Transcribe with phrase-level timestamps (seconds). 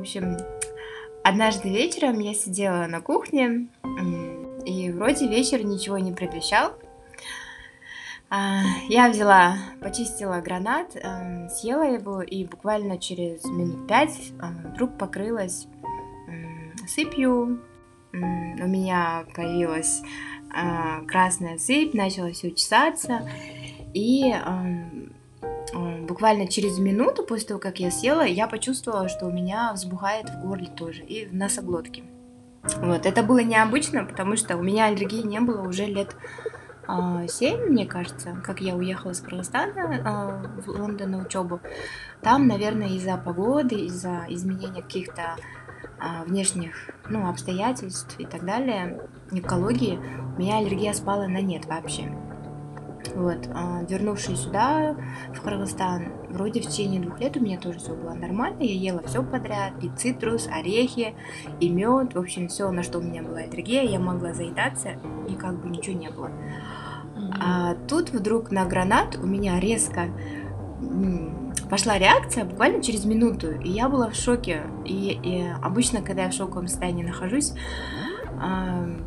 [0.00, 0.36] общем,
[1.22, 3.68] однажды вечером я сидела на кухне,
[4.64, 6.72] и вроде вечер ничего не предвещал.
[8.32, 14.96] А, я взяла, почистила гранат, эм, съела его, и буквально через минут пять эм, вдруг
[14.96, 15.66] покрылась
[16.86, 17.60] сыпью.
[18.12, 20.02] У меня появилась
[20.54, 23.28] а, красная сыпь, начала все чесаться.
[23.94, 24.32] И
[26.20, 30.42] буквально через минуту после того, как я съела, я почувствовала, что у меня взбухает в
[30.42, 32.02] горле тоже и в носоглотке.
[32.76, 36.14] Вот, это было необычно, потому что у меня аллергии не было уже лет
[36.86, 41.60] а, 7, мне кажется, как я уехала из Кыргызстана а, в Лондон на учебу.
[42.20, 45.36] Там, наверное, из-за погоды, из-за изменения каких-то
[45.98, 49.98] а, внешних ну, обстоятельств и так далее, экологии,
[50.36, 52.12] у меня аллергия спала на нет вообще.
[53.14, 54.96] Вот, а, вернувшись сюда,
[55.34, 59.02] в Кыргызстан, вроде в течение двух лет у меня тоже все было нормально, я ела
[59.06, 61.14] все подряд, и цитрус, орехи,
[61.60, 64.90] и мед, в общем, все, на что у меня была аллергия, я могла заедаться,
[65.28, 66.30] и как бы ничего не было.
[67.40, 70.08] А тут вдруг на гранат у меня резко
[71.68, 74.62] пошла реакция буквально через минуту, и я была в шоке.
[74.84, 77.52] И, и обычно, когда я в шоковом состоянии нахожусь,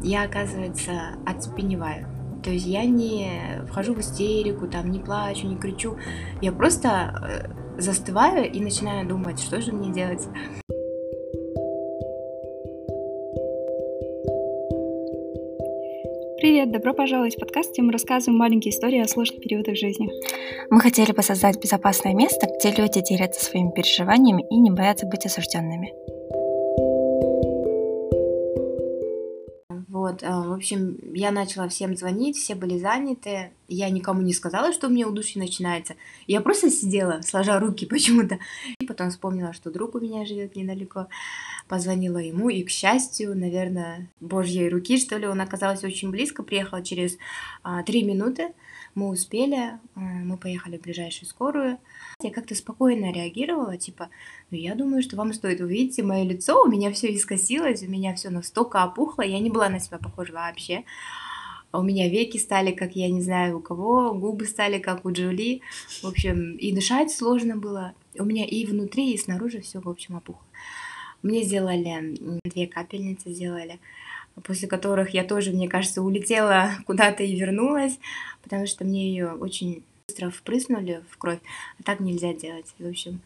[0.03, 0.91] я, оказывается,
[1.25, 2.07] оцепеневаю.
[2.43, 5.95] То есть я не вхожу в истерику, там не плачу, не кричу.
[6.41, 10.27] Я просто э, застываю и начинаю думать, что же мне делать.
[16.41, 20.09] Привет, добро пожаловать в подкаст, где мы рассказываем маленькие истории о сложных периодах жизни.
[20.69, 25.25] Мы хотели бы создать безопасное место, где люди делятся своими переживаниями и не боятся быть
[25.25, 25.93] осужденными.
[30.03, 33.51] Вот, а, в общем, я начала всем звонить, все были заняты.
[33.69, 35.95] Я никому не сказала, что у меня удушье начинается.
[36.27, 38.37] Я просто сидела, сложа руки почему-то.
[38.81, 41.07] И потом вспомнила, что друг у меня живет недалеко.
[41.69, 46.43] Позвонила ему, и, к счастью, наверное, божьей руки, что ли, он оказался очень близко.
[46.43, 47.17] Приехал через
[47.63, 48.49] а, три минуты.
[48.95, 51.79] Мы успели, а, мы поехали в ближайшую скорую.
[52.21, 54.09] Я как-то спокойно реагировала, типа,
[54.51, 58.13] ну я думаю, что вам стоит увидеть мое лицо, у меня все искосилось, у меня
[58.13, 60.83] все настолько опухло, я не была на себя похожа вообще.
[61.75, 65.61] У меня веки стали, как я не знаю у кого, губы стали, как у Джоли.
[66.03, 67.93] В общем, и дышать сложно было.
[68.19, 70.45] У меня и внутри, и снаружи все, в общем, опухло.
[71.23, 73.79] Мне сделали две капельницы, сделали
[74.43, 77.99] после которых я тоже, мне кажется, улетела куда-то и вернулась,
[78.41, 81.39] потому что мне ее очень быстро впрыснули в кровь,
[81.79, 82.73] а так нельзя делать.
[82.79, 83.21] В общем,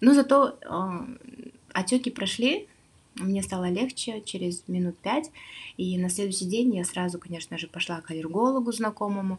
[0.00, 2.68] но зато э, отеки прошли,
[3.14, 5.30] мне стало легче через минут пять,
[5.76, 9.38] и на следующий день я сразу, конечно же, пошла к аллергологу знакомому.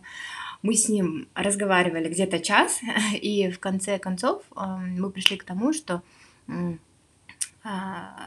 [0.62, 2.80] Мы с ним разговаривали где-то час,
[3.22, 6.02] и в конце концов э, мы пришли к тому, что
[6.48, 6.76] а,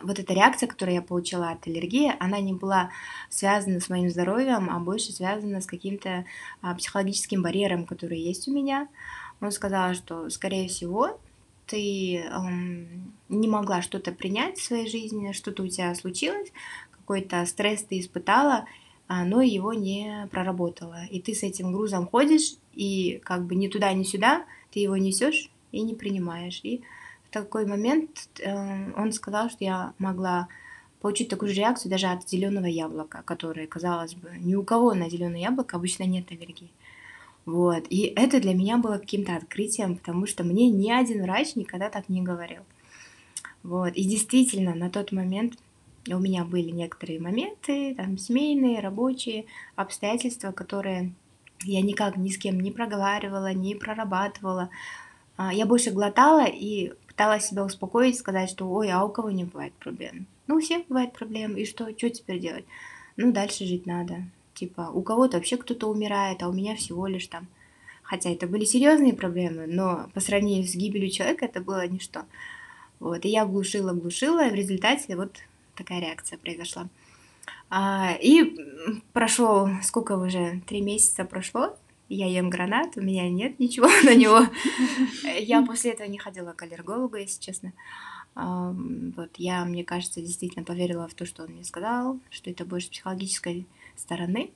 [0.03, 2.91] вот эта реакция, которую я получила от аллергии, она не была
[3.31, 6.25] связана с моим здоровьем, а больше связана с каким-то
[6.61, 8.89] а, психологическим барьером, который есть у меня.
[9.41, 11.21] Он сказал, что, скорее всего,
[11.67, 16.53] ты эм, не могла что-то принять в своей жизни, что-то у тебя случилось,
[16.91, 18.67] какой-то стресс ты испытала,
[19.09, 21.05] но его не проработала.
[21.11, 24.97] И ты с этим грузом ходишь, и как бы ни туда, ни сюда ты его
[24.97, 26.61] несешь и не принимаешь.
[26.65, 26.83] И
[27.31, 30.49] такой момент э, он сказал, что я могла
[31.01, 35.09] получить такую же реакцию даже от зеленого яблока, которое, казалось бы, ни у кого на
[35.09, 36.71] зеленое яблоко обычно нет аллергии.
[37.47, 37.87] Вот.
[37.89, 42.09] И это для меня было каким-то открытием, потому что мне ни один врач никогда так
[42.09, 42.63] не говорил.
[43.63, 43.95] Вот.
[43.95, 45.55] И действительно, на тот момент
[46.09, 49.47] у меня были некоторые моменты, там, семейные, рабочие,
[49.77, 51.13] обстоятельства, которые
[51.63, 54.71] я никак ни с кем не проговаривала, не прорабатывала.
[55.37, 59.43] А, я больше глотала и пыталась себя успокоить, сказать, что ой, а у кого не
[59.43, 60.29] бывает проблем?
[60.47, 62.65] Ну, у всех бывает проблемы, и что, что теперь делать?
[63.17, 64.23] Ну, дальше жить надо.
[64.55, 67.49] Типа, у кого-то вообще кто-то умирает, а у меня всего лишь там.
[68.05, 72.21] Хотя это были серьезные проблемы, но по сравнению с гибелью человека это было ничто.
[73.01, 75.39] Вот, и я глушила, глушила, и в результате вот
[75.75, 76.87] такая реакция произошла.
[77.69, 78.57] А, и
[79.13, 81.77] прошел, сколько уже, три месяца прошло,
[82.09, 84.47] я ем гранат, у меня нет ничего на него.
[85.41, 87.73] Я после этого не ходила к аллергологу, если честно.
[88.35, 92.87] Вот, я, мне кажется, действительно поверила в то, что он мне сказал, что это больше
[92.87, 93.67] с психологической
[93.97, 94.53] стороны.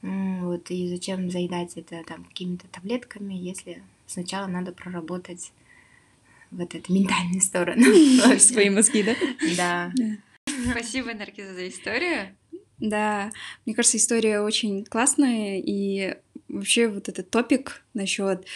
[0.00, 5.52] Вот, и зачем заедать это там какими-то таблетками, если сначала надо проработать
[6.50, 7.84] вот эту ментальную сторону.
[8.38, 9.14] Свои мозги, да?
[9.56, 9.92] Да.
[10.70, 12.36] Спасибо, Наргиза, за историю.
[12.78, 13.30] Да,
[13.66, 16.16] мне кажется, история очень классная, и
[16.52, 18.46] вообще вот этот топик насчет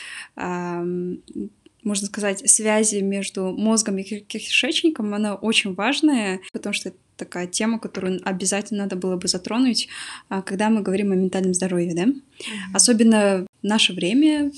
[1.85, 7.79] можно сказать, связи между мозгом и кишечником, она очень важная, потому что это такая тема,
[7.79, 9.89] которую обязательно надо было бы затронуть,
[10.29, 12.05] а, когда мы говорим о ментальном здоровье, да?
[12.05, 12.75] Mm-hmm.
[12.75, 14.51] Особенно в наше время,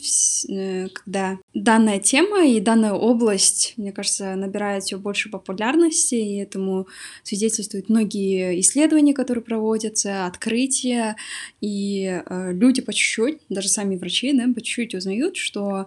[0.48, 6.88] э, когда данная тема и данная область, мне кажется, набирает все больше популярности, и этому
[7.22, 11.16] свидетельствуют многие исследования, которые проводятся, открытия,
[11.60, 15.86] и э, люди по чуть-чуть, даже сами врачи, да, по чуть-чуть узнают, что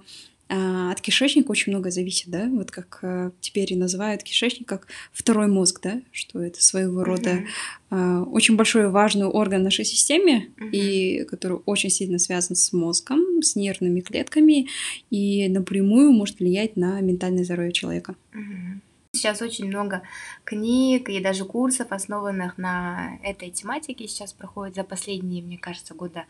[0.49, 5.45] от кишечника очень много зависит, да, вот как э, теперь и называют кишечник как второй
[5.47, 7.43] мозг, да, что это своего рода
[7.91, 8.23] uh-huh.
[8.25, 10.71] очень большой важный орган в нашей системе, uh-huh.
[10.71, 14.67] и который очень сильно связан с мозгом, с нервными клетками,
[15.11, 18.15] и напрямую может влиять на ментальное здоровье человека.
[18.33, 18.79] Uh-huh.
[19.13, 20.01] Сейчас очень много
[20.43, 26.25] книг и даже курсов, основанных на этой тематике, сейчас проходят за последние, мне кажется, года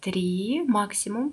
[0.00, 1.32] три максимум.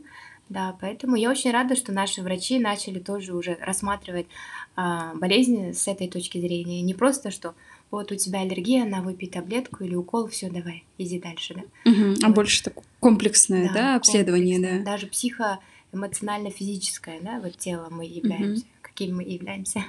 [0.52, 4.28] Да, поэтому я очень рада, что наши врачи начали тоже уже рассматривать
[4.76, 6.82] а, болезни с этой точки зрения.
[6.82, 7.56] Не просто, что
[7.90, 11.62] вот у тебя аллергия, на выпей таблетку или укол, все, давай, иди дальше, да.
[11.90, 12.22] Угу, вот.
[12.26, 14.80] А больше такое комплексное, да, да обследование, да.
[14.84, 18.72] Даже психоэмоционально-физическое, да, вот тело мы являемся, угу.
[18.82, 19.86] какими мы являемся.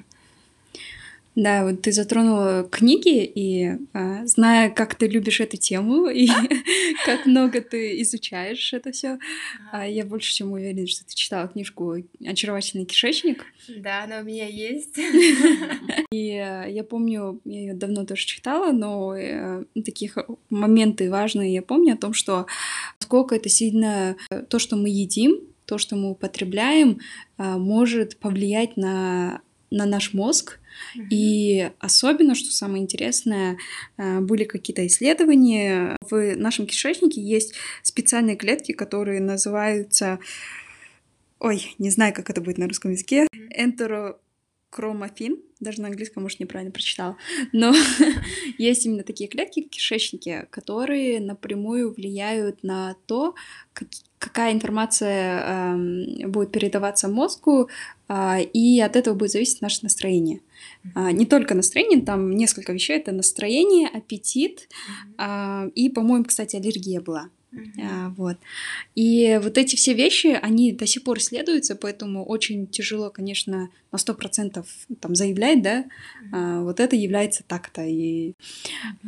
[1.35, 6.29] Да, вот ты затронула книги, и а, зная, как ты любишь эту тему и
[7.07, 9.19] как много ты изучаешь это все,
[9.73, 13.47] а, я больше чем уверена, что ты читала книжку «Очаровательный кишечник».
[13.79, 14.99] Да, она у меня есть.
[16.13, 20.19] И а, я помню, я ее давно тоже читала, но э, таких
[20.51, 22.47] моменты важные я помню о том, что
[22.99, 27.01] сколько это сильно э, то, что мы едим, то, что мы употребляем,
[27.39, 29.41] а, может повлиять на
[29.71, 30.61] на наш мозг,
[31.11, 33.59] и особенно, что самое интересное,
[33.97, 35.97] э, были какие-то исследования.
[36.09, 40.19] В нашем кишечнике есть специальные клетки, которые называются...
[41.39, 43.27] Ой, не знаю, как это будет на русском языке.
[43.51, 45.43] Энтерокромофин.
[45.59, 47.17] Даже на английском, может, неправильно прочитала.
[47.53, 47.75] Но
[48.59, 53.35] есть именно такие клетки в кишечнике, которые напрямую влияют на то,
[54.23, 57.69] какая информация э, будет передаваться мозгу,
[58.09, 60.41] э, и от этого будет зависеть наше настроение.
[60.95, 62.99] Э, не только настроение, там несколько вещей.
[62.99, 64.69] Это настроение, аппетит
[65.19, 67.31] э, и, по-моему, кстати, аллергия была.
[67.53, 68.15] Uh-huh.
[68.17, 68.39] вот.
[68.95, 73.99] И вот эти все вещи, они до сих пор исследуются, поэтому очень тяжело, конечно, на
[73.99, 74.67] сто процентов
[75.01, 76.29] там заявлять, да, uh-huh.
[76.33, 78.35] а, вот это является так-то, и uh-huh.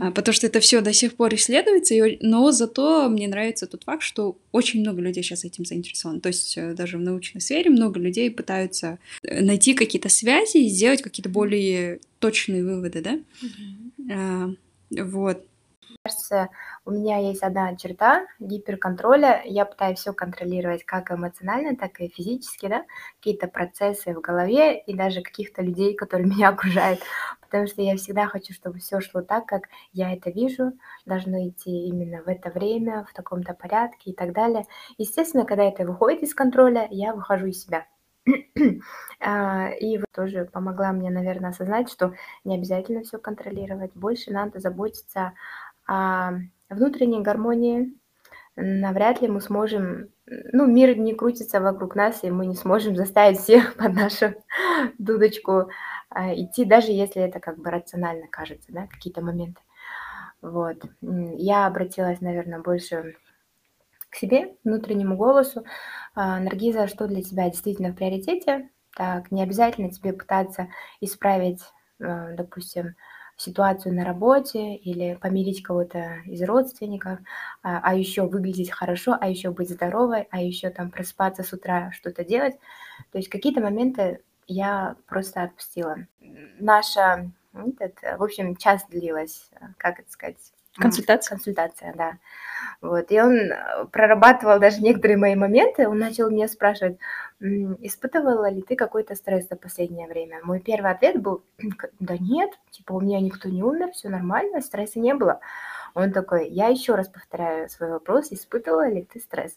[0.00, 3.84] а, потому что это все до сих пор исследуется, и, но зато мне нравится тот
[3.84, 7.70] факт, что очень много людей сейчас этим заинтересованы, то есть э, даже в научной сфере
[7.70, 14.12] много людей пытаются э, найти какие-то связи и сделать какие-то более точные выводы, да, uh-huh.
[14.12, 14.54] а,
[15.02, 15.46] вот
[16.04, 16.50] кажется,
[16.84, 19.40] у меня есть одна черта гиперконтроля.
[19.46, 22.84] Я пытаюсь все контролировать как эмоционально, так и физически, да,
[23.18, 27.00] какие-то процессы в голове и даже каких-то людей, которые меня окружают.
[27.40, 30.72] Потому что я всегда хочу, чтобы все шло так, как я это вижу,
[31.06, 34.66] должно идти именно в это время, в таком-то порядке и так далее.
[34.98, 37.86] Естественно, когда это выходит из контроля, я выхожу из себя.
[39.20, 42.12] А, и тоже помогла мне, наверное, осознать, что
[42.44, 45.32] не обязательно все контролировать, больше надо заботиться
[45.86, 46.34] а
[46.68, 47.94] внутренней гармонии
[48.56, 53.38] навряд ли мы сможем, ну, мир не крутится вокруг нас, и мы не сможем заставить
[53.38, 54.34] всех под нашу
[54.98, 55.70] дудочку
[56.10, 59.60] а, идти, даже если это как бы рационально кажется, да, какие-то моменты.
[60.40, 60.84] Вот.
[61.00, 63.16] Я обратилась, наверное, больше
[64.10, 65.64] к себе, внутреннему голосу.
[66.14, 68.70] А, Наргиза, что для тебя действительно в приоритете?
[68.94, 70.68] Так, не обязательно тебе пытаться
[71.00, 71.62] исправить,
[72.00, 72.94] а, допустим,
[73.36, 77.18] ситуацию на работе или помирить кого-то из родственников,
[77.62, 81.90] а, а еще выглядеть хорошо, а еще быть здоровой, а еще там просыпаться с утра,
[81.92, 82.54] что-то делать.
[83.12, 85.96] То есть какие-то моменты я просто отпустила.
[86.58, 90.36] Наша, этот, в общем, час длилась, как это сказать,
[90.76, 91.36] Консультация?
[91.36, 92.18] Консультация, да.
[92.80, 93.10] Вот.
[93.10, 95.88] И он э, прорабатывал даже некоторые мои моменты.
[95.88, 96.98] Он начал меня спрашивать,
[97.40, 100.40] испытывала ли ты какой-то стресс за последнее время?
[100.42, 101.44] Мой первый ответ был,
[102.00, 105.40] да нет, типа у меня никто не умер, все нормально, стресса не было.
[105.94, 109.56] Он такой, я еще раз повторяю свой вопрос, испытывала ли ты стресс?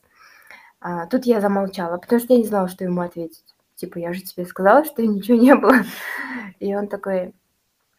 [0.80, 3.44] А, тут я замолчала, потому что я не знала, что ему ответить.
[3.76, 5.78] Типа, я же тебе сказала, что ничего не было.
[6.60, 7.34] И он такой,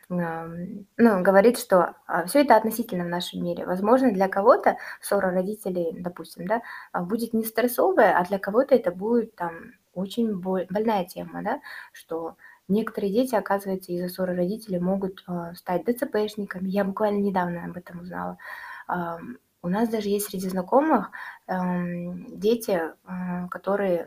[0.08, 3.66] ну, говорит, что а, все это относительно в нашем мире.
[3.66, 6.62] Возможно, для кого-то ссора родителей, допустим, да,
[6.92, 9.52] а, будет не стрессовая, а для кого-то это будет там
[9.92, 11.60] очень боль, больная тема, да,
[11.92, 12.36] что
[12.68, 16.68] некоторые дети, оказывается, из-за ссоры родителей могут э, стать ДЦПшниками.
[16.68, 18.38] Я буквально недавно об этом узнала.
[18.88, 19.18] Э,
[19.62, 21.10] у нас даже есть среди знакомых
[21.48, 21.54] э,
[22.28, 24.06] дети, э, которые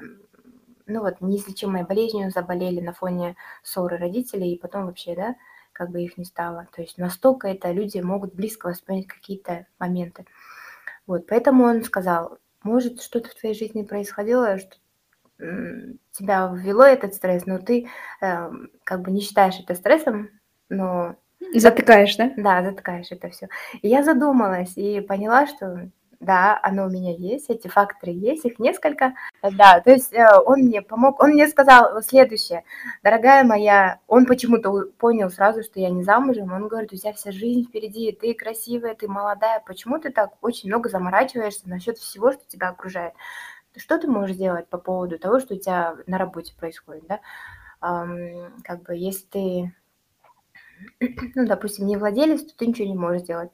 [0.87, 5.35] ну вот, неизлечимой болезнью заболели на фоне ссоры родителей, и потом вообще, да,
[5.81, 6.67] как бы их не стало.
[6.75, 10.27] То есть настолько это люди могут близко воспринять какие-то моменты.
[11.07, 14.75] Вот, поэтому он сказал, может, что-то в твоей жизни происходило, что
[16.11, 17.87] тебя ввело этот стресс, но ты
[18.21, 18.51] э,
[18.83, 20.29] как бы не считаешь это стрессом,
[20.69, 21.15] но...
[21.55, 22.31] Затыкаешь, да?
[22.37, 23.49] Да, затыкаешь это все.
[23.81, 25.89] И я задумалась и поняла, что
[26.21, 29.15] да, оно у меня есть, эти факторы есть, их несколько.
[29.41, 32.63] Да, то есть э, он мне помог, он мне сказал следующее,
[33.03, 37.31] дорогая моя, он почему-то понял сразу, что я не замужем, он говорит, у тебя вся
[37.31, 42.47] жизнь впереди, ты красивая, ты молодая, почему ты так очень много заморачиваешься насчет всего, что
[42.47, 43.13] тебя окружает?
[43.75, 47.19] Что ты можешь сделать по поводу того, что у тебя на работе происходит, да?
[48.63, 49.75] Как бы если ты,
[51.35, 53.49] ну, допустим, не владелец, то ты ничего не можешь сделать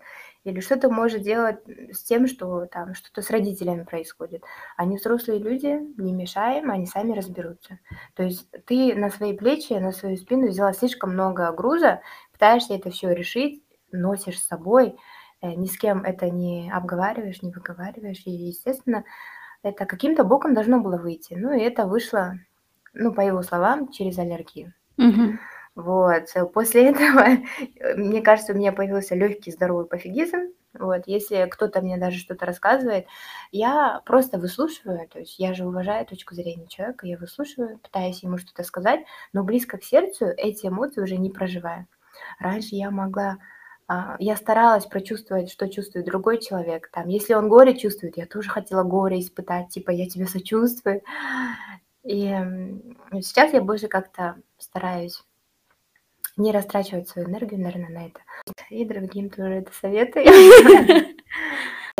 [0.47, 1.59] или что-то может делать
[1.91, 4.43] с тем, что там что-то с родителями происходит.
[4.77, 7.79] Они взрослые люди, не мешаем, они сами разберутся.
[8.15, 12.01] То есть ты на свои плечи, на свою спину взяла слишком много груза,
[12.31, 13.61] пытаешься это все решить,
[13.91, 14.95] носишь с собой,
[15.41, 19.03] э, ни с кем это не обговариваешь, не выговариваешь, и, естественно,
[19.63, 21.33] это каким-то боком должно было выйти.
[21.33, 22.35] Ну, и это вышло,
[22.93, 24.73] ну, по его словам, через аллергию.
[24.97, 25.37] Угу.
[25.77, 26.23] Вот.
[26.53, 27.37] После этого,
[27.95, 30.51] мне кажется, у меня появился легкий здоровый пофигизм.
[30.73, 31.03] Вот.
[31.05, 33.05] Если кто-то мне даже что-то рассказывает,
[33.51, 35.07] я просто выслушиваю.
[35.07, 39.01] То есть я же уважаю точку зрения человека, я выслушиваю, пытаюсь ему что-то сказать,
[39.33, 41.87] но близко к сердцу эти эмоции уже не проживаю.
[42.39, 43.37] Раньше я могла
[43.87, 46.89] а, я старалась прочувствовать, что чувствует другой человек.
[46.91, 51.03] Там, если он горе чувствует, я тоже хотела горе испытать, типа я тебе сочувствую.
[52.03, 52.35] И
[53.21, 55.23] сейчас я больше как-то стараюсь
[56.37, 58.19] не растрачивать свою энергию, наверное, на это.
[58.69, 60.25] И другим тоже это советую.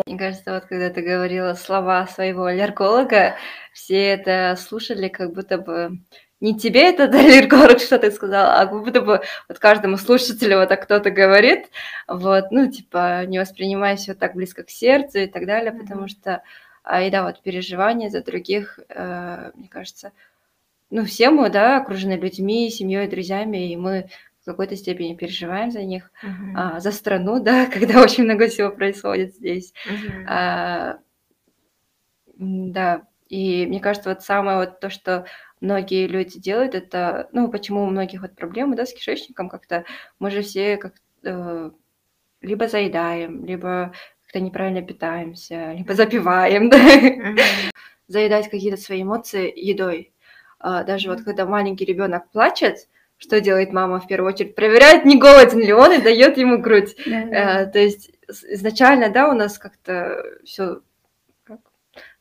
[0.06, 3.34] Мне кажется, вот когда ты говорила слова своего аллерголога,
[3.72, 5.98] все это слушали, как будто бы
[6.40, 10.68] не тебе этот аллерголог что ты сказал, а как будто бы вот каждому слушателю вот
[10.68, 11.70] так кто-то говорит,
[12.06, 15.80] вот, ну, типа, не воспринимай все так близко к сердцу и так далее, mm-hmm.
[15.80, 16.42] потому что,
[16.84, 20.12] а, и да, вот переживания за других, э, мне кажется,
[20.90, 24.08] ну, все мы, да, окружены людьми, семьей, друзьями, и мы
[24.48, 26.52] какой-то степени переживаем за них, uh-huh.
[26.56, 29.72] а, за страну, да, когда очень много всего происходит здесь.
[29.86, 30.24] Uh-huh.
[30.26, 30.98] А,
[32.36, 35.26] да, и мне кажется, вот самое вот то, что
[35.60, 39.84] многие люди делают, это, ну, почему у многих вот проблемы, да, с кишечником как-то,
[40.18, 41.70] мы же все как э,
[42.40, 43.92] либо заедаем, либо
[44.24, 47.40] как-то неправильно питаемся, либо запиваем, да, uh-huh.
[48.06, 50.12] заедать какие-то свои эмоции едой.
[50.60, 52.88] А, даже вот когда маленький ребенок плачет,
[53.18, 54.54] что делает мама в первую очередь?
[54.54, 56.96] Проверяет, не голоден ли он, и дает ему грудь.
[57.06, 57.66] Да, да.
[57.66, 60.80] то есть изначально, да, у нас как-то все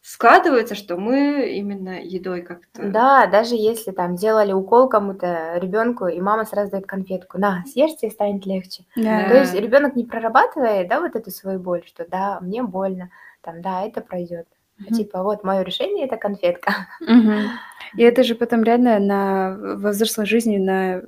[0.07, 2.87] складывается, что мы именно едой как-то.
[2.87, 8.07] Да, даже если там делали укол кому-то ребенку, и мама сразу дает конфетку, на, съешьте,
[8.07, 8.85] и станет легче.
[8.95, 9.27] Да.
[9.27, 13.09] То есть ребенок не прорабатывает, да, вот эту свою боль, что да, мне больно,
[13.41, 14.47] там, да, это пройдет.
[14.79, 14.95] Mm-hmm.
[14.95, 16.87] Типа, вот мое решение это конфетка.
[17.07, 17.47] Mm-hmm.
[17.95, 21.01] И это же потом реально на во взрослой жизни, на,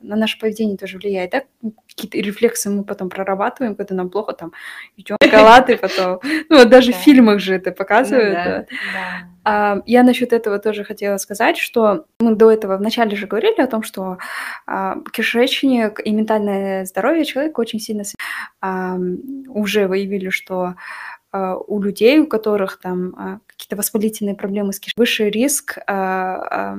[0.00, 1.42] на наше поведение тоже влияет, да?
[1.88, 4.52] Какие-то рефлексы мы потом прорабатываем, когда нам плохо, там,
[4.96, 6.20] идем шоколад, и потом...
[6.48, 8.68] Ну, вот даже в фильмах же это показывают.
[8.70, 8.76] Ну
[9.44, 13.66] а, я насчет этого тоже хотела сказать, что мы до этого вначале же говорили о
[13.66, 14.18] том, что
[14.66, 18.02] а, кишечник и ментальное здоровье человека очень сильно
[19.48, 20.74] уже выявили, что
[21.32, 26.76] у людей, у которых там а, какие-то воспалительные проблемы с кишечником, выше риск а,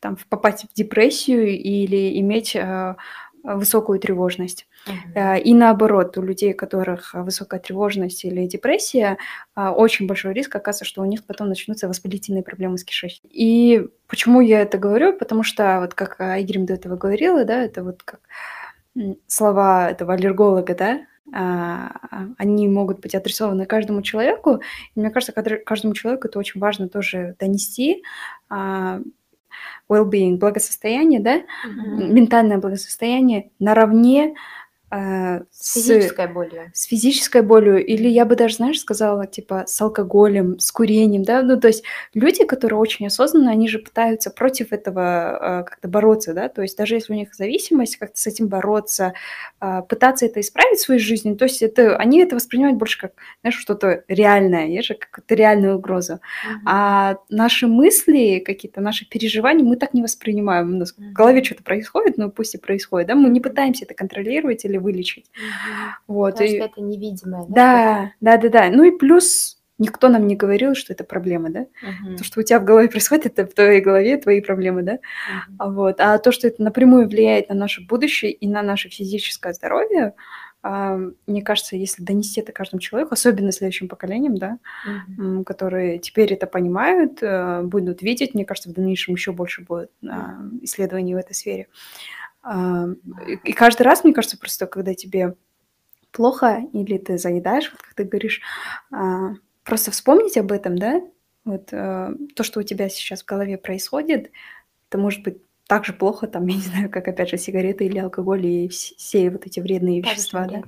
[0.00, 2.56] там попасть в депрессию или иметь
[3.44, 4.66] высокую тревожность.
[4.86, 5.40] Uh-huh.
[5.40, 9.16] И наоборот, у людей, у которых высокая тревожность или депрессия,
[9.56, 13.30] очень большой риск оказывается, что у них потом начнутся воспалительные проблемы с кишечником.
[13.32, 15.16] И почему я это говорю?
[15.16, 18.20] Потому что, вот как Игорем до этого говорила, да, это вот как
[19.26, 24.60] слова этого аллерголога, да, а, они могут быть адресованы каждому человеку.
[24.94, 25.32] И мне кажется,
[25.64, 28.02] каждому человеку это очень важно тоже донести
[28.48, 29.00] а,
[29.88, 32.12] well-being, благосостояние, да, mm-hmm.
[32.12, 34.34] ментальное благосостояние наравне
[34.94, 36.70] Э, с физической болью.
[36.74, 41.40] С физической болью, или я бы даже, знаешь, сказала, типа, с алкоголем, с курением, да,
[41.42, 41.82] ну, то есть
[42.12, 46.76] люди, которые очень осознанно, они же пытаются против этого э, как-то бороться, да, то есть
[46.76, 49.14] даже если у них зависимость, как-то с этим бороться,
[49.62, 53.12] э, пытаться это исправить в своей жизни, то есть это, они это воспринимают больше как,
[53.40, 56.14] знаешь, что-то реальное, есть же какую-то реальную угрозу.
[56.14, 56.58] Mm-hmm.
[56.66, 60.74] А наши мысли, какие-то наши переживания мы так не воспринимаем.
[60.74, 61.10] У нас mm-hmm.
[61.10, 64.81] в голове что-то происходит, ну, пусть и происходит, да, мы не пытаемся это контролировать или
[64.82, 65.30] вылечить.
[66.06, 66.56] Вот, Потому и...
[66.56, 67.46] что это невидимое.
[67.48, 68.68] Да, да, да, да.
[68.70, 71.66] Ну и плюс никто нам не говорил, что это проблема, да?
[71.82, 72.16] Мгм.
[72.16, 74.98] То, что у тебя в голове происходит, это в твоей голове твои проблемы, да?
[75.58, 75.96] А вот.
[75.98, 80.14] А то, что это напрямую влияет на наше будущее и на наше физическое здоровье,
[80.64, 80.96] а,
[81.26, 84.58] мне кажется, если донести это каждому человеку, особенно следующим поколениям, да,
[85.18, 89.90] м, которые теперь это понимают, э, будут видеть, мне кажется, в дальнейшем еще больше будет
[90.08, 91.66] а, исследований в этой сфере.
[91.66, 92.21] А,
[93.44, 95.36] И каждый раз, мне кажется, просто когда тебе
[96.10, 98.40] плохо или ты заедаешь, вот как ты говоришь,
[98.90, 99.34] а,
[99.64, 101.00] просто вспомнить об этом, да,
[101.44, 104.30] вот э, то, что у тебя сейчас в голове происходит,
[104.88, 107.98] это может быть так же плохо, там, я не знаю, как, опять же, сигареты или
[107.98, 110.62] алкоголь и вс- все вот эти вредные Так вещества, да.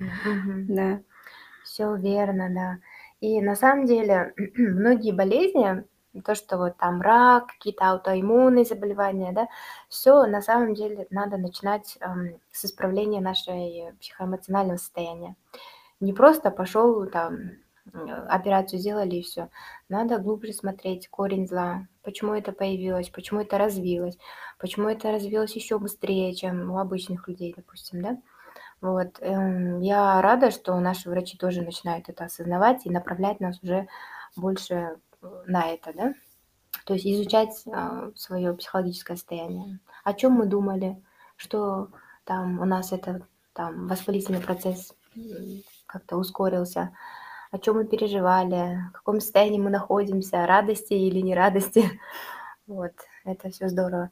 [0.68, 1.00] Да.
[1.64, 2.78] Все верно, да.
[3.20, 5.84] И на самом деле многие болезни,
[6.22, 9.48] то, что вот там рак, какие-то аутоиммунные заболевания, да,
[9.88, 15.36] все на самом деле надо начинать ам, с исправления нашей психоэмоционального состояния.
[16.00, 17.36] Не просто пошел там
[17.92, 19.48] м, операцию сделали и все.
[19.88, 24.18] Надо глубже смотреть корень зла, почему это появилось, почему это развилось,
[24.58, 28.18] почему это развилось еще быстрее, чем у обычных людей, допустим, да.
[28.80, 33.88] Вот, эм, я рада, что наши врачи тоже начинают это осознавать и направлять нас уже
[34.36, 34.96] больше э,
[35.46, 36.14] на это, да.
[36.84, 37.64] То есть изучать
[38.16, 39.78] свое психологическое состояние.
[40.02, 41.02] О чем мы думали,
[41.36, 41.88] что
[42.24, 44.94] там у нас это там воспалительный процесс
[45.86, 46.94] как-то ускорился,
[47.50, 51.84] о чем мы переживали, в каком состоянии мы находимся, радости или не радости.
[52.66, 52.92] Вот,
[53.26, 54.08] это все здорово.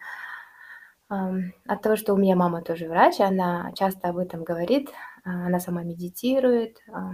[1.09, 4.90] От того, что у меня мама тоже врач, она часто об этом говорит,
[5.25, 7.12] а, она сама медитирует, а,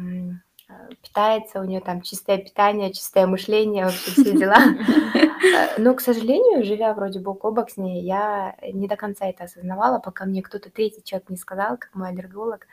[1.02, 4.56] питается, у нее там чистое питание, чистое мышление, вообще все дела.
[4.56, 9.26] А, Но, к сожалению, живя вроде бок о бок с ней, я не до конца
[9.26, 12.66] это осознавала, пока мне кто-то третий человек не сказал, как мой аллерголог.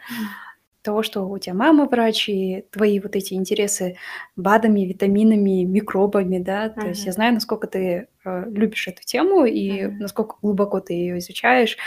[0.81, 3.97] Того, что у тебя мама врач, и твои вот эти интересы
[4.35, 9.85] БАДами, витаминами, микробами, да, то есть я знаю, насколько ты э, любишь эту тему и
[9.87, 9.97] Мгм.
[9.99, 11.77] насколько глубоко ты ее изучаешь.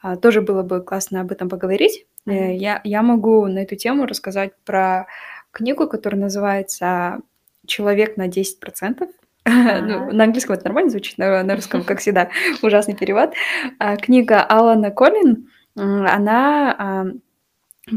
[0.00, 2.06] А, тоже было бы классно об этом поговорить.
[2.26, 2.50] Э, Мгм.
[2.56, 5.06] Я, я могу на эту тему рассказать про
[5.54, 7.20] книгу, которая называется
[7.66, 9.08] «Человек на 10%».
[9.46, 10.12] Ну, Ага.
[10.12, 12.30] на английском это нормально звучит, на, на русском, как всегда,
[12.62, 13.34] ужасный перевод.
[13.78, 17.06] А, Книга Алана Коллин, она, а,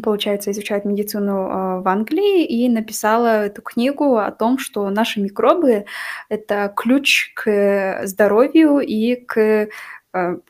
[0.04, 5.86] получается, изучает медицину а, в Англии и написала эту книгу о том, что наши микробы–
[6.30, 9.68] это ключ к здоровью и к, а,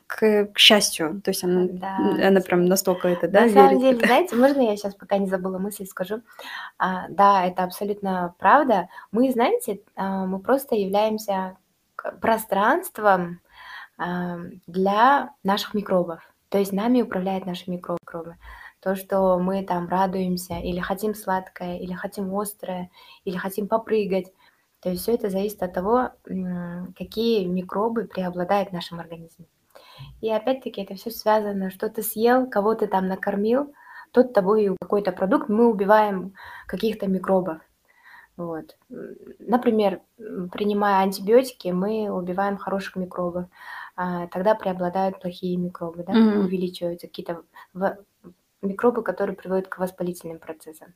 [0.06, 1.20] к, к счастью.
[1.22, 1.96] То есть она, Да.
[2.28, 5.18] она прям настолько это, да, На самом верит в деле, знаете, можно я сейчас, пока
[5.18, 6.22] не забыла мысль, скажу?
[6.78, 8.88] А, да, это абсолютно правда.
[9.12, 11.56] Мы, знаете, а, мы просто являемся
[12.20, 13.40] пространством
[13.98, 16.20] а, для наших микробов.
[16.48, 18.36] То есть нами управляют наши микро- микробы.
[18.80, 22.90] То, что мы там радуемся, или хотим сладкое, или хотим острое,
[23.24, 24.32] или хотим попрыгать.
[24.80, 26.10] То есть все это зависит от того,
[26.96, 29.46] какие микробы преобладают в нашем организме.
[30.20, 33.72] И опять-таки это все связано, что ты съел, кого ты там накормил,
[34.12, 36.34] тот тобой какой-то продукт, мы убиваем
[36.66, 37.58] каких-то микробов.
[38.36, 38.76] Вот.
[39.40, 43.46] Например, принимая антибиотики, мы убиваем хороших микробов.
[43.96, 46.44] А, Тогда преобладают плохие микробы, да, Мгм.
[46.44, 47.42] увеличиваются какие-то
[48.62, 50.94] микробы, которые приводят к воспалительным процессам.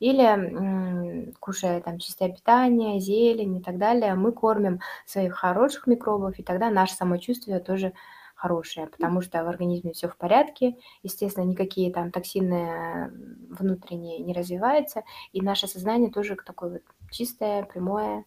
[0.00, 6.42] Или кушая там чистое питание, зелень и так далее, мы кормим своих хороших микробов, и
[6.42, 7.92] тогда наше самочувствие тоже
[8.40, 13.10] хорошее, потому что в организме все в порядке, естественно, никакие там токсины
[13.50, 18.24] внутренние не развиваются, и наше сознание тоже такое вот чистое, прямое.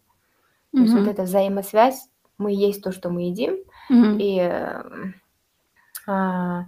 [0.71, 3.57] То есть вот эта взаимосвязь, мы есть то, что мы едим,
[3.89, 4.19] Мгм.
[4.19, 4.83] и э,
[6.07, 6.65] а,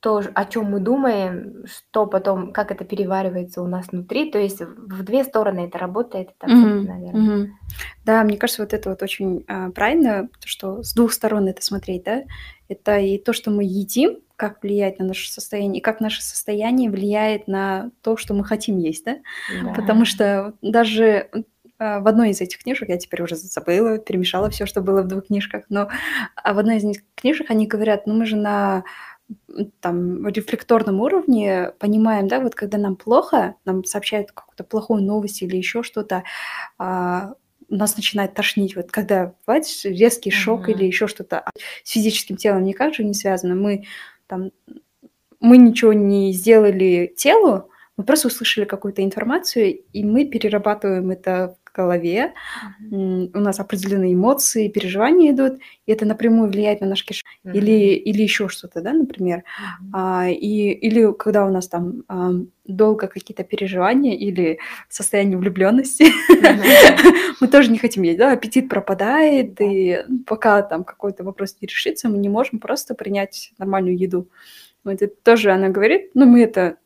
[0.00, 4.60] то, о чем мы думаем, что потом, как это переваривается у нас внутри, то есть
[4.60, 7.00] в две стороны это работает, это Мгм.
[7.02, 7.18] верно.
[7.20, 7.58] Мгм.
[8.04, 11.62] Да, мне кажется, вот это вот очень а, правильно, то, что с двух сторон это
[11.62, 12.22] смотреть, да.
[12.68, 16.90] Это и то, что мы едим, как влияет на наше состояние, и как наше состояние
[16.90, 19.16] влияет на то, что мы хотим есть, да.
[19.74, 20.04] Потому Да.
[20.04, 21.28] что даже
[21.78, 25.08] а, в одной из этих книжек, я теперь уже забыла, перемешала все, что было в
[25.08, 25.88] двух книжках, но
[26.36, 28.84] а в одной из них книжек они говорят, ну мы же на
[29.80, 35.56] там рефлекторном уровне понимаем, да, вот когда нам плохо, нам сообщают какую-то плохую новость или
[35.56, 36.24] еще что-то,
[36.78, 37.34] а,
[37.70, 38.76] нас начинает тошнить.
[38.76, 40.86] Вот когда бывает резкий шок или Мгм.
[40.86, 41.50] еще что-то а
[41.84, 43.54] с физическим телом никак же не связано.
[43.54, 43.84] Мы
[44.28, 44.50] там
[45.40, 52.32] мы ничего не сделали телу, мы просто услышали какую-то информацию, и мы перерабатываем это голове,
[52.90, 57.54] у нас определенные эмоции, переживания идут, и это напрямую влияет на наш кишечник.
[57.54, 59.44] Или, или еще что-то, да, например.
[59.92, 62.32] А, и, или когда у нас там а,
[62.64, 66.06] долго какие-то переживания или состояние влюбленности,
[67.40, 72.08] мы тоже не хотим есть, да, аппетит пропадает, и пока там какой-то вопрос не решится,
[72.08, 74.28] мы не можем просто принять нормальную еду.
[74.84, 76.76] Вот это тоже она говорит, ну, мы это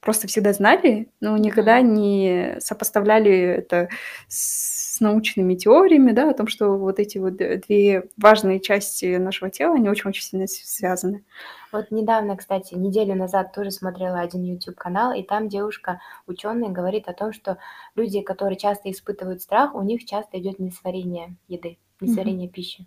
[0.00, 3.88] просто всегда знали, но никогда не сопоставляли это
[4.28, 9.74] с научными теориями, да, о том, что вот эти вот две важные части нашего тела,
[9.74, 11.24] они очень-очень сильно связаны.
[11.70, 17.12] Вот недавно, кстати, неделю назад тоже смотрела один YouTube-канал, и там девушка, ученая, говорит о
[17.12, 17.58] том, что
[17.94, 22.52] люди, которые часто испытывают страх, у них часто идет несварение еды, несварение mm-hmm.
[22.52, 22.86] пищи.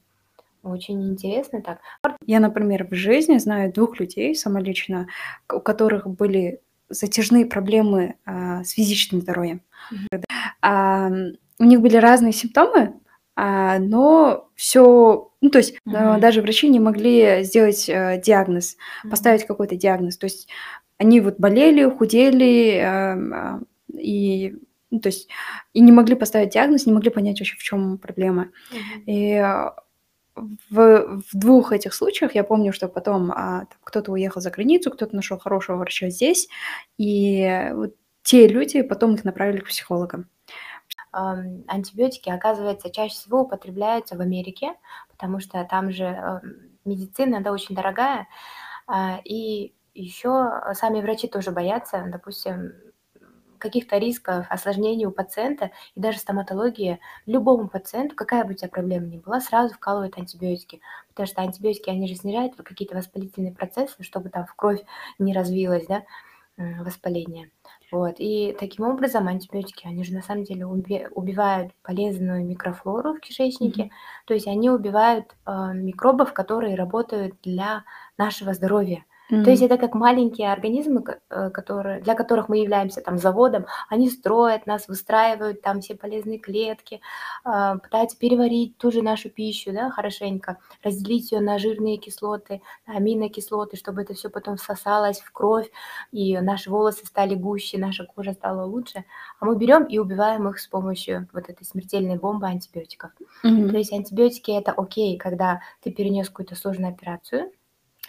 [0.64, 1.80] Очень интересно так.
[2.26, 5.08] Я, например, в жизни знаю двух людей самолично,
[5.52, 6.62] у которых были
[6.92, 9.62] затяжные проблемы а, с физическим здоровьем.
[9.92, 10.24] Mm-hmm.
[10.62, 11.12] А,
[11.60, 12.94] у них были разные симптомы,
[13.36, 16.20] а, но все, ну то есть mm-hmm.
[16.20, 19.10] даже врачи не могли сделать а, диагноз, mm-hmm.
[19.10, 20.18] поставить какой-то диагноз.
[20.18, 20.48] То есть
[20.98, 23.60] они вот болели, худели а,
[23.94, 24.56] и
[24.92, 25.30] ну, то есть
[25.74, 28.50] и не могли поставить диагноз, не могли понять вообще в чем проблема.
[28.72, 29.04] Mm-hmm.
[29.08, 29.72] И
[30.70, 32.36] в, в двух этих случаях.
[32.36, 36.48] Я помню, что потом а, кто-то уехал за границу, кто-то нашел хорошего врача здесь,
[36.98, 40.30] и вот те люди потом их направили к психологам.
[41.12, 44.74] Антибиотики, оказывается, чаще всего употребляются в Америке,
[45.10, 46.42] потому что там же
[46.86, 48.28] медицина, да, очень дорогая,
[48.88, 52.72] а, и еще сами врачи тоже боятся, допустим,
[53.62, 59.06] каких-то рисков, осложнений у пациента и даже стоматология любому пациенту, какая бы у тебя проблема
[59.06, 60.82] ни была, сразу вкалывают антибиотики.
[61.10, 64.82] Потому что антибиотики, они же снижают какие-то воспалительные процессы, чтобы там в кровь
[65.20, 66.04] не развилось, да,
[66.58, 67.50] воспаление.
[67.92, 68.16] Вот.
[68.18, 74.26] И таким образом антибиотики, они же на самом деле убивают полезную микрофлору в кишечнике, mm-hmm.
[74.26, 77.84] то есть они убивают э, микробов, которые работают для
[78.18, 79.04] нашего здоровья.
[79.32, 84.10] То есть это как маленькие организмы, э, которые, для которых мы являемся там заводом, они
[84.10, 87.00] строят нас, выстраивают там все полезные клетки,
[87.46, 92.98] а, пытаются переварить ту же нашу пищу, да, хорошенько, разделить ее на жирные кислоты, на
[92.98, 95.72] аминокислоты, чтобы это все потом всосалось в кровь,
[96.12, 99.06] и наши волосы стали гуще, наша кожа стала лучше.
[99.40, 103.12] А мы берем и убиваем их с помощью вот этой смертельной бомбы антибиотиков.
[103.44, 103.70] Мгм.
[103.70, 107.52] То есть антибиотики это окей, когда ты перенес какую-то сложную операцию,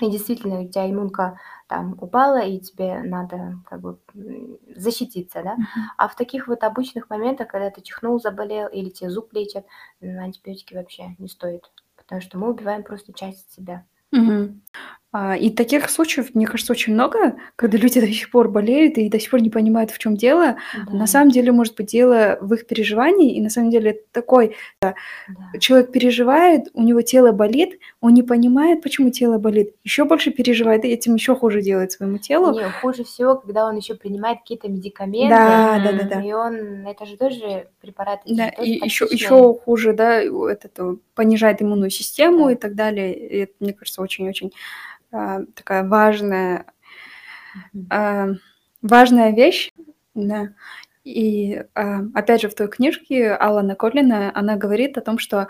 [0.00, 3.98] и действительно у тебя иммунка там упала, и тебе надо как бы
[4.74, 5.58] защититься, да.
[5.96, 9.66] А в таких вот обычных моментах, когда ты чихнул, заболел или тебе зуб лечат,
[10.00, 13.84] антибиотики вообще не стоит, потому что мы убиваем просто часть себя.
[14.12, 14.60] Мгм.
[15.14, 19.10] А, и таких случаев, мне кажется, очень много, когда люди до сих пор болеют и
[19.10, 20.56] до сих пор не понимают, в чем дело.
[20.90, 21.06] На Да.
[21.06, 24.94] самом деле, может быть, дело в их переживании, и на самом деле это такой, да,
[25.28, 25.58] Да.
[25.58, 30.86] человек переживает, у него тело болит, он не понимает, почему тело болит, еще больше переживает,
[30.86, 32.52] и этим еще хуже делает своему телу.
[32.52, 36.22] Не, хуже всего, когда он еще принимает какие-то медикаменты, Да, да, да, да.
[36.22, 39.38] и он, это же тоже препараты, это Да, же тоже и еще, токсичные.
[39.38, 42.52] еще хуже, да, это, то понижает иммунную систему Да.
[42.52, 43.14] и так далее.
[43.14, 44.52] И это, мне кажется, очень-очень
[45.12, 46.66] а, такая важная,
[47.90, 48.28] а,
[48.82, 49.70] важная вещь,
[50.14, 50.50] да.
[51.04, 55.48] И а, опять же в той книжке Алана Коллина она говорит о том, что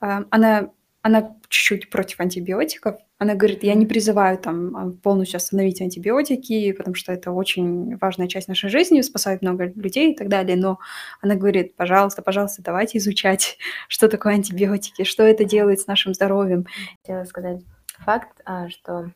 [0.00, 2.96] а, она она чуть-чуть против антибиотиков.
[3.18, 8.48] Она говорит, я не призываю там полностью остановить антибиотики, потому что это очень важная часть
[8.48, 10.56] нашей жизни, спасает много людей и так далее.
[10.56, 10.78] Но
[11.22, 13.58] она говорит, пожалуйста, пожалуйста, давайте изучать,
[13.88, 16.66] что такое антибиотики, что это делает с нашим здоровьем.
[17.02, 17.62] Хотела сказать
[17.98, 19.12] факт, а, что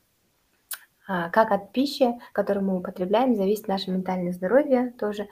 [1.06, 5.28] а, как от пищи, которую мы употребляем, зависит наше ментальное здоровье тоже.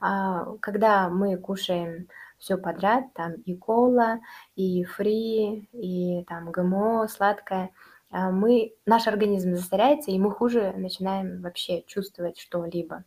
[0.00, 4.20] А, Когда мы кушаем все подряд, там и кола,
[4.56, 7.70] и фри, и там ГМО, сладкое,
[8.10, 13.04] мы, наш организм засоряется, и мы хуже начинаем вообще чувствовать что-либо.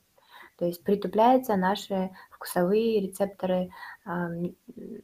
[0.58, 3.72] То есть притупляются наши вкусовые рецепторы,
[4.06, 4.30] а,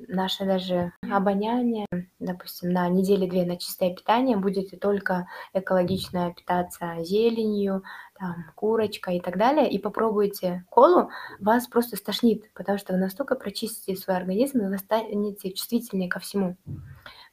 [0.07, 1.87] наше даже обоняние.
[2.19, 7.83] Допустим, на неделе-две на чистое питание будете только экологично питаться зеленью,
[8.17, 11.09] там, курочкой и так далее, и попробуйте колу,
[11.39, 16.19] вас просто стошнит, потому что вы настолько прочистите свой организм, и вы станете чувствительнее ко
[16.19, 16.55] всему.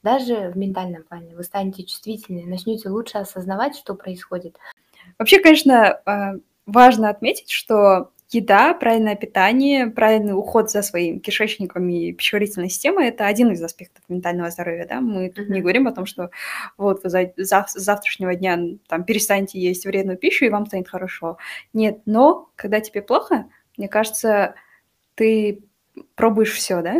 [0.01, 4.57] Даже в ментальном плане вы станете чувствительнее, начнете лучше осознавать, что происходит.
[5.17, 6.35] Вообще, конечно, а,
[6.71, 13.25] важно отметить, что еда, правильное питание, правильный уход за своим кишечником и пищеварительной системой– это
[13.25, 15.01] один из аспектов ментального здоровья, да.
[15.01, 15.61] Мы тут не Мгм.
[15.63, 16.29] говорим о том, что
[16.77, 20.87] вот вы за зав с завтрашнего дня, там перестаньте есть вредную пищу, и вам станет
[20.89, 21.37] хорошо.
[21.73, 23.45] Нет, но когда тебе плохо,
[23.77, 24.53] мне кажется,
[25.15, 25.63] ты
[26.15, 26.99] пробуешь все, да?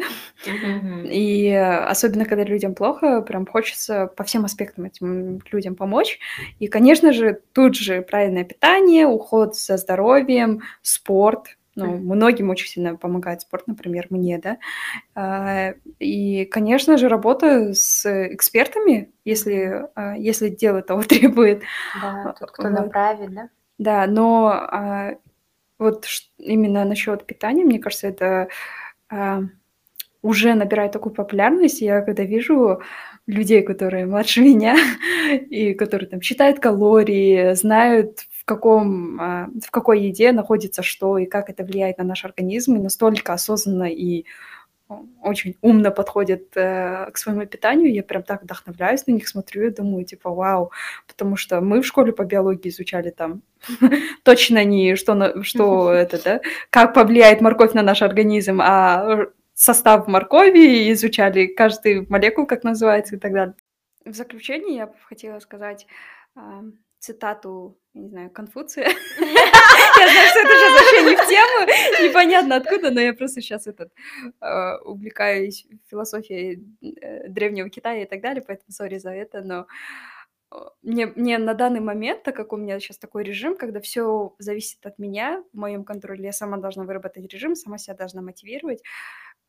[1.06, 6.20] И особенно, когда людям плохо, прям хочется по всем аспектам этим людям помочь.
[6.60, 11.58] И, конечно же, тут же правильное питание, уход за здоровьем, спорт.
[11.76, 14.58] Ну, многим очень сильно помогает спорт, например, мне, да.
[15.16, 21.62] А, И, конечно же, работа с экспертами, если, а, если дело того требует.
[22.02, 22.72] Да, тот, кто Вот.
[22.72, 23.50] направит, да?
[23.78, 25.16] Да, но а,
[25.78, 26.06] вот
[26.38, 28.50] именно насчет питания, мне кажется, это
[29.10, 29.42] а,
[30.22, 31.82] уже набирает такую популярность.
[31.82, 32.82] Я когда вижу
[33.28, 34.76] людей, которые младше меня,
[35.50, 41.26] и которые там считают калории, знают, в каком, а, в какой еде находится что и
[41.26, 44.26] как это влияет на наш организм, и настолько осознанно и
[45.22, 49.70] очень умно подходят э, к своему питанию, я прям так вдохновляюсь на них, смотрю и
[49.70, 50.72] думаю, типа, вау,
[51.08, 53.42] потому что мы в школе по биологии изучали там
[54.24, 60.08] точно не что, на- что это, да, как повлияет морковь на наш организм, а состав
[60.08, 63.56] моркови изучали каждую молекулу, как называется и так далее.
[64.06, 65.86] В заключение я хотела сказать
[66.36, 66.64] а,
[67.00, 68.88] цитату, не знаю, Конфуция.
[70.00, 73.68] Я знаю, что это сейчас вообще не в тему, непонятно откуда, но я просто сейчас
[73.68, 73.92] этот
[74.40, 79.68] а, увлекаюсь философией э, древнего Китая и так далее, поэтому сори за это, но
[80.52, 84.36] а, мне, мне на данный момент, так как у меня сейчас такой режим, когда все
[84.40, 88.82] зависит от меня, в моем контроле, я сама должна выработать режим, сама себя должна мотивировать.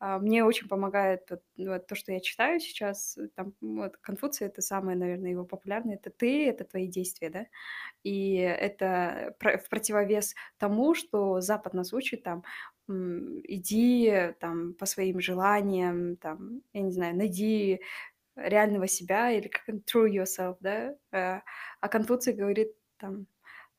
[0.00, 3.18] А, Мне очень помогает вот, вот то, что я читаю сейчас.
[3.36, 5.96] Там, вот, Конфуция— это самое, наверное, его популярное.
[5.96, 7.46] Это ты, это твои действия, да?
[8.04, 12.44] И это в противовес тому, что Запад нас учит, там,
[12.88, 17.80] иди там по своим желаниям, там, я не знаю, найди
[18.36, 20.96] реального себя или как true yourself, да?
[21.12, 21.40] Э,
[21.80, 23.26] А Конфуций говорит там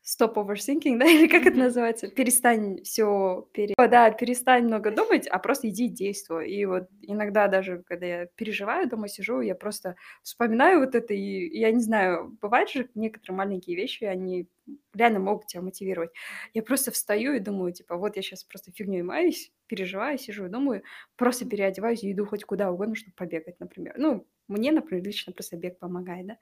[0.04, 1.60] stop overthinking, да, или как это Мгм.
[1.60, 2.10] называется?
[2.10, 3.76] Перестань все, пере...
[3.78, 6.52] Да, перестань много думать, а просто иди и действуй.
[6.52, 11.48] И вот иногда даже, когда я переживаю, дома сижу, я просто вспоминаю вот это, и
[11.48, 14.48] и я не знаю, бывает же некоторые маленькие вещи, они
[14.94, 16.12] реально могут тебя мотивировать.
[16.54, 20.50] Я просто встаю и думаю, типа, вот я сейчас просто фигней маюсь, переживаю, сижу и
[20.50, 20.84] думаю,
[21.18, 23.96] просто переодеваюсь и иду хоть куда угодно, чтобы побегать, например.
[23.98, 26.38] Ну, мне, например, лично просто бег помогает, да.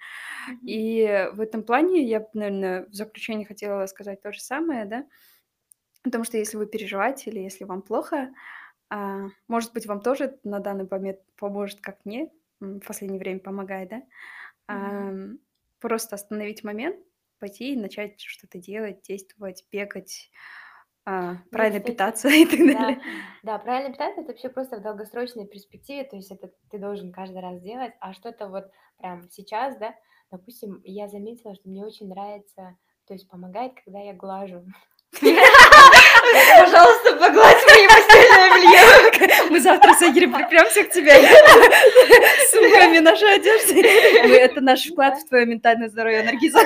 [0.46, 0.72] Мгм.
[0.72, 5.08] И в этом плане я, наверное, в заключение хотела сказать то же самое, да,
[6.04, 8.34] потому что если вы переживаете или если вам плохо,
[8.90, 13.90] а, может быть, вам тоже на данный момент поможет, как мне в последнее время помогает,
[13.90, 14.04] да.
[14.68, 15.40] Ам,
[15.80, 16.98] просто остановить момент,
[17.40, 20.32] пойти и начать что-то делать, действовать, бегать,
[21.10, 23.02] а, Ну, правильно кстати, питаться и так да, далее.
[23.44, 27.42] да, правильно питаться это вообще просто в долгосрочной перспективе, то есть это ты должен каждый
[27.42, 28.66] раз делать, а что-то вот
[29.00, 29.96] прям сейчас, да,
[30.32, 34.64] допустим, я заметила, что мне очень нравится, то есть помогает, когда я глажу.
[36.60, 39.50] Пожалуйста, погладь мои постельное белье.
[39.50, 43.82] Мы завтра с Игорем припремся к тебе с сумками нашей одежды.
[43.82, 46.60] Это наш вклад в твое ментальное здоровье, Наргиза.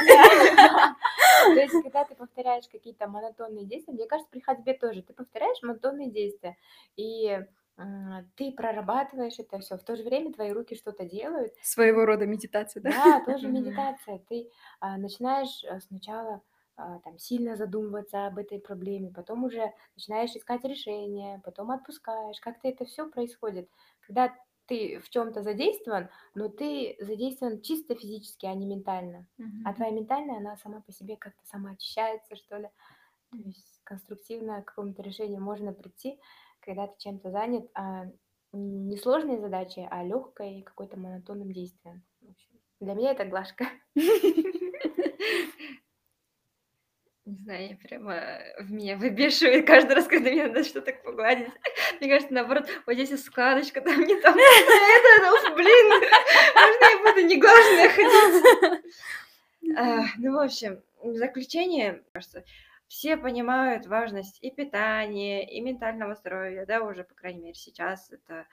[1.52, 5.62] То есть, когда ты повторяешь какие-то монотонные действия, мне кажется, при ходьбе тоже, ты повторяешь
[5.62, 6.58] монотонные действия,
[6.96, 7.40] и
[7.78, 12.28] м, ты прорабатываешь это все, в то же время твои руки что-то делают, Своего рода
[12.28, 12.92] медитация, да?
[12.94, 14.20] Да, тоже медитация.
[14.28, 16.42] Ты а, начинаешь а, сначала
[16.76, 22.40] а, там сильно задумываться об этой проблеме, потом уже начинаешь искать решение, потом отпускаешь.
[22.42, 23.70] Как-то это все происходит,
[24.02, 29.26] когда ты в чем-то задействован, но ты задействован чисто физически, а не ментально.
[29.66, 32.70] А твоя ментальная, она сама по себе как-то сама очищается, что ли.
[33.32, 36.20] То есть конструктивно к какому-то решению можно прийти,
[36.60, 38.06] когда ты чем-то занят, а
[38.52, 42.04] не сложной задачей, а легкой какой-то монотонным действием.
[42.80, 43.66] Для меня это глажка.
[47.26, 51.48] Не знаю, я прямо в меня выбешивает каждый раз, когда мне надо что-то погладить.
[52.00, 55.90] Мне кажется, наоборот, вот здесь есть складочка, там не там, это, блин,
[56.54, 58.84] можно я буду не глаженная ходить?
[59.78, 62.44] А, Ну, в общем, в заключение, кажется,
[62.88, 68.46] все понимают важность и питания, и ментального здоровья, да, уже, по крайней мере, сейчас это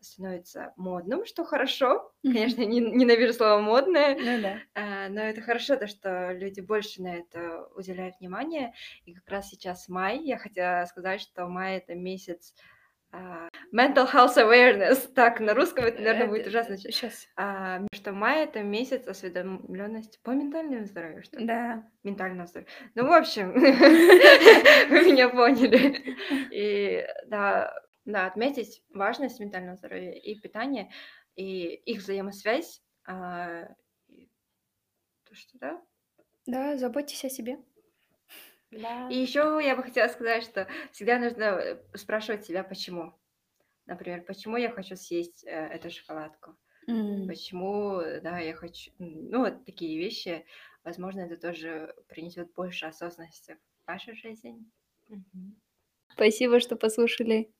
[0.00, 2.12] становится модным, что хорошо.
[2.22, 4.58] Конечно, не- ненавижу слово модное, Ну да.
[4.74, 8.74] а, но это хорошо, то, что люди больше на это уделяют внимание.
[9.06, 12.54] И как раз сейчас май, я хотела сказать, что май это месяц
[13.12, 15.12] а, mental health awareness.
[15.14, 16.76] Так, на русском это, наверное, будет ужасно.
[16.76, 17.26] Сейчас.
[17.36, 21.46] А, что май это месяц осведомленности по ментальному здоровью, что ли?
[21.46, 21.82] Да.
[22.04, 22.70] Ментального здоровья.
[22.94, 23.52] Ну, в общем,
[24.90, 26.16] вы меня поняли.
[26.52, 27.74] И да,
[28.12, 30.90] да, отметить важность ментального здоровья и питания,
[31.36, 32.82] и их взаимосвязь.
[33.06, 33.68] а,
[34.08, 34.28] и
[35.24, 35.82] То, что да,
[36.46, 37.58] Да, заботьтесь о себе.
[38.70, 39.08] Да.
[39.10, 43.14] И еще я бы хотела сказать, что всегда нужно э, спрашивать себя, почему.
[43.86, 46.56] Например, почему я хочу съесть э, эту шоколадку?
[46.86, 47.26] М.
[47.26, 48.92] Почему, э, да, я хочу...
[48.98, 50.46] Ну, вот такие вещи.
[50.84, 54.70] Возможно, это тоже принесет больше осознанности в вашу жизнь.
[55.08, 55.60] Мгм.
[56.12, 57.52] Спасибо, что послушали